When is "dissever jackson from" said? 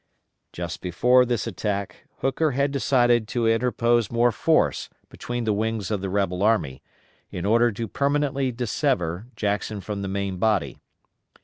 8.51-10.01